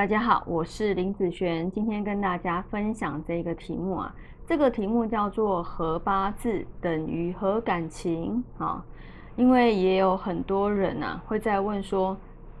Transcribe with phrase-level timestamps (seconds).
[0.00, 4.14] 大家好，我是林子璇，今天跟大家分享这个题目啊，
[4.46, 8.82] 这个题目叫做“合八字等于合感情”啊，
[9.36, 12.16] 因为也有很多人啊会在问说，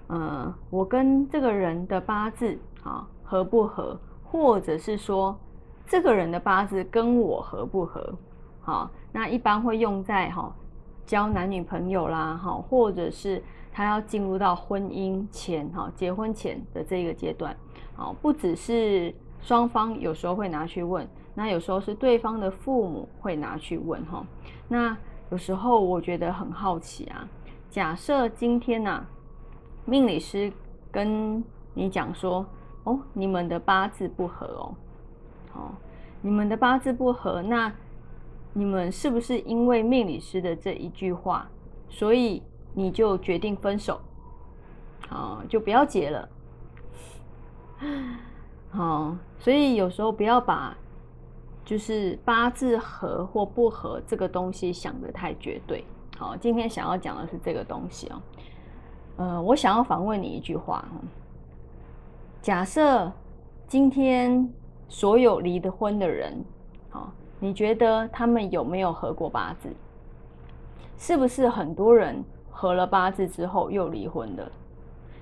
[0.08, 5.34] 呃，我跟这个人的八字啊合不合，或者是说
[5.86, 8.14] 这个人的八字跟我合不合？
[8.60, 10.54] 好，那一般会用在哈
[11.06, 13.42] 交男女朋友啦，哈，或者是。
[13.80, 17.56] 他要进入到婚姻前，哈，结婚前的这个阶段，
[17.94, 24.22] 好，不只是双方有时候会拿去问，那有时候是对方的父母会拿去问，哈，
[24.68, 24.94] 那
[25.30, 27.26] 有时候我觉得很好奇啊，
[27.70, 29.02] 假设今天呢，
[29.86, 30.52] 命理师
[30.92, 32.44] 跟你讲说，
[32.84, 34.74] 哦，你们的八字不合哦，
[35.54, 35.70] 哦，
[36.20, 37.72] 你们的八字不合，那
[38.52, 41.48] 你们是不是因为命理师的这一句话，
[41.88, 42.42] 所以？
[42.72, 44.00] 你就决定分手，
[45.08, 46.28] 好，就不要结了，
[48.70, 50.76] 好，所以有时候不要把
[51.64, 55.84] 就是八字合或不合这个东西想得太绝对。
[56.18, 58.22] 好，今天想要讲的是这个东西哦，
[59.16, 60.84] 呃，我想要反问你一句话
[62.42, 63.10] 假设
[63.66, 64.48] 今天
[64.88, 66.44] 所有离的婚的人，
[66.90, 69.68] 好，你觉得他们有没有合过八字？
[70.98, 72.22] 是不是很多人？
[72.60, 74.46] 合了八字之后又离婚的，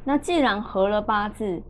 [0.02, 1.62] 那既然合了八字，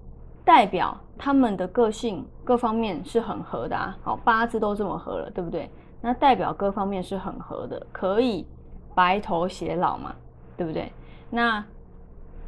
[0.43, 3.95] 代表他们的个性各方面是很合的啊。
[4.03, 5.71] 好，八字都这么合了，对不对？
[6.01, 8.47] 那代表各方面是很合的，可以
[8.95, 10.15] 白头偕老嘛，
[10.57, 10.91] 对不对？
[11.29, 11.63] 那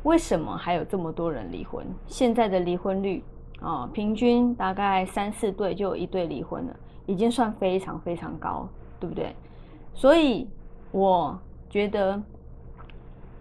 [0.05, 1.84] 为什么还有这么多人离婚？
[2.07, 3.23] 现在的离婚率
[3.61, 6.75] 啊，平均大概三四对就有一对离婚了，
[7.05, 8.67] 已经算非常非常高，
[8.99, 9.37] 对不对？
[9.93, 10.49] 所以
[10.91, 12.19] 我觉得。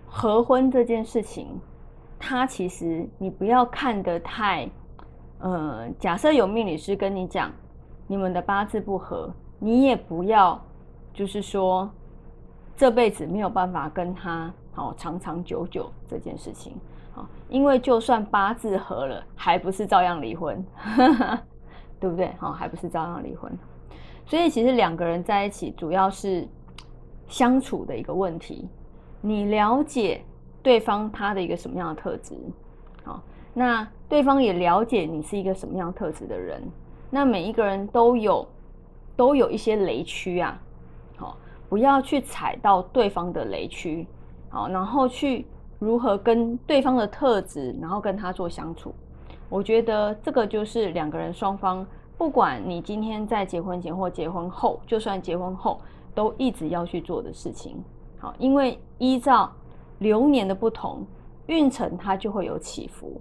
[0.10, 1.48] 合婚这件事情，
[2.18, 4.68] 它其实你不要看得太，
[5.38, 7.52] 呃，假设有命理师跟你讲
[8.08, 10.60] 你们的八字不合，你也不要
[11.14, 11.90] 就是说
[12.76, 16.74] 这辈子没有办法跟他好长长久久这件事情，
[17.14, 20.66] 好，因为就算八字合了，还不是照样离婚，
[22.00, 22.34] 对不对？
[22.40, 23.52] 好，还不是照样离婚。
[24.26, 26.48] 所以其实两个人在一起，主要是
[27.28, 28.68] 相处的一个问题。
[29.22, 30.22] 你了解
[30.62, 32.36] 对方他的一个什么样的特质，
[33.04, 33.22] 好，
[33.54, 36.62] 那对方也了解你是一个什么样特质的人，
[37.10, 38.48] 那每一个人都有
[39.16, 40.60] 都有一些雷区啊，
[41.18, 41.38] 好，
[41.68, 44.08] 不要去踩到对方的雷区，
[44.50, 45.46] 好，然后去
[45.80, 48.94] 如何跟对方的特质，然后跟他做相处，
[49.50, 51.86] 我觉得这个就是两个人双方，
[52.18, 55.80] 不管你今天在结婚前或结婚后，就算结婚后，
[56.14, 57.82] 都一直要去做的事情。
[58.20, 59.52] 好，因为依照
[60.00, 61.06] 流年的不同，
[61.48, 63.20] 运程它就会有起伏。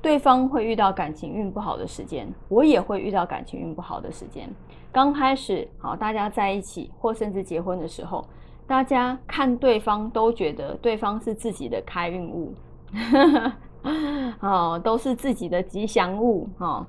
[0.00, 4.48] 对方会遇到感情运不好的时间，我也会遇到感情运不好的时间。
[4.92, 8.24] 刚开始，好，大家在一起或甚至结婚的时候，
[8.66, 12.54] 大家看对方都觉得对方是自己的开运物，
[14.40, 16.48] 哦，都是自己的吉祥物。
[16.58, 16.86] 哈，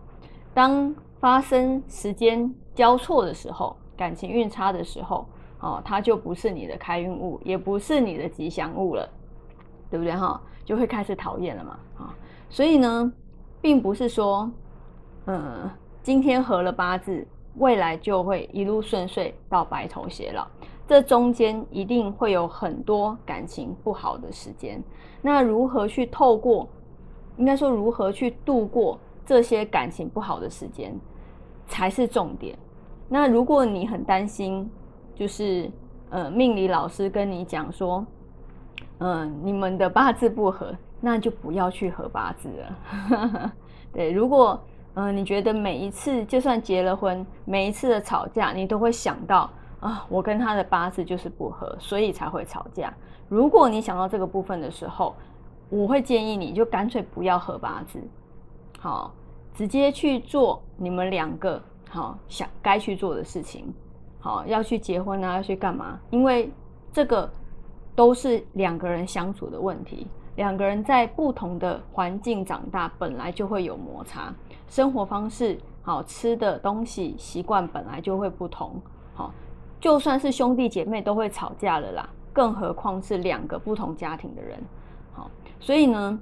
[0.53, 5.25] 当发生时间交错的时候，感情运差的时候。
[5.59, 9.09] 哦，它就不是你的开运物，也不是你的吉祥物了，
[9.89, 10.41] 对不对哈？
[10.63, 12.15] 就会开始讨厌了嘛，啊，
[12.49, 13.11] 所以呢，
[13.59, 14.49] 并不是说，
[15.25, 15.69] 嗯，
[16.03, 20.47] 今天合了八字，未来就会一路顺遂到白头偕老，
[20.87, 24.81] 这中间一定会有很多感情不好的时间。
[25.21, 26.69] 那如何去透过，
[27.37, 30.95] 应该说如何去度过这些感情不好的时间，
[31.65, 32.55] 才是重点。
[33.07, 34.69] 那如果你很担心，
[35.19, 35.69] 就是
[36.09, 38.05] 呃，命理老师跟你讲说，
[38.99, 43.51] 嗯，你们的八字不合，那就不要去合八字了。
[43.91, 44.57] 对，如果
[44.93, 49.49] 嗯，你觉得每一次就算结了婚，每一次的吵架，你都会想到
[49.81, 52.93] 啊，我跟他的八字就是不合，所以才会吵架。
[53.27, 55.13] 如果你想到这个部分的时候，
[55.69, 58.01] 我会建议你就干脆不要合八字，
[58.79, 59.13] 好，
[59.53, 63.73] 直接去做你们两个好想该去做的事情。
[64.21, 65.97] 好，要去结婚啊，要去干嘛？
[66.09, 66.51] 因为
[66.91, 67.29] 这个
[67.95, 70.07] 都是两个人相处的问题。
[70.35, 74.33] 两个人在不同的环境长大，本来就会有摩擦。
[74.67, 78.81] 生活方式、好吃的东西、习惯本来就会不同。
[79.13, 79.33] 好，
[79.79, 84.57] 就算是兄弟姐妹都会吵架了啦，更何况是两个不同家庭的人。
[85.13, 86.19] 好，所以呢，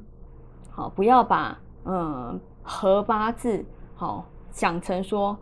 [0.70, 3.64] 好不要把嗯合八字
[3.96, 5.38] 好想成说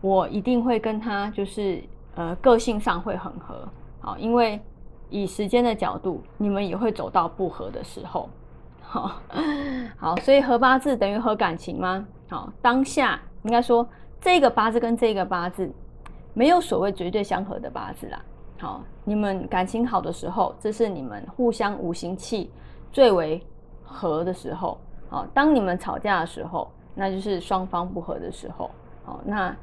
[0.00, 1.82] 我一定会跟他就是。
[2.18, 3.68] 呃，个性上会很合，
[4.00, 4.60] 好，因为
[5.08, 8.28] 以时间的角度，你们也会走到不合的时候，
[8.82, 9.20] 好，
[9.96, 12.04] 好，所以合八字等于合感情吗？
[12.28, 13.88] 好，当下应该说
[14.20, 15.70] 这个八字跟这个八字
[16.34, 18.20] 没有所谓绝对相合的八字啦。
[18.58, 22.50] 好，你们感情好的时候，这是你们互相五行气
[22.90, 23.40] 最为
[23.84, 24.76] 合的时候。
[25.08, 28.68] 好，当你们吵架的时候，那就是双方不合的时候。
[29.04, 29.56] 好，那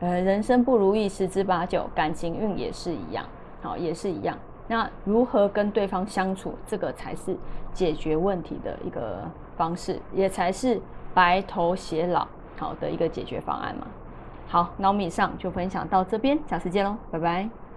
[0.00, 3.24] 呃，人生不如意十之八九，感情运也是一样。
[3.62, 4.36] 好，也是一样。
[4.66, 7.36] 那如何跟对方相处，这个才是
[7.72, 10.80] 解决问题的一个方式，也才是
[11.12, 12.26] 白头偕老
[12.56, 13.86] 好的一个解决方案嘛。
[14.48, 17.69] 好，那我们以上就分享到这边，下次见喽，拜拜。